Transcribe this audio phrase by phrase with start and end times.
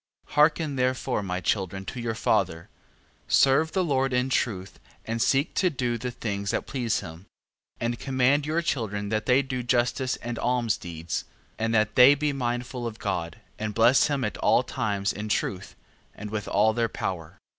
[0.29, 0.33] 14:10.
[0.33, 2.69] Hearken therefore, my children, to your father:
[3.27, 7.25] serve the Lord in truth, and seek to do the things that please him:
[7.79, 7.81] 14:11.
[7.81, 11.25] And command your children that they do justice and almsdeeds,
[11.59, 15.75] and that they be mindful of God, and bless him at all times in truth,
[16.15, 17.37] and with all their power.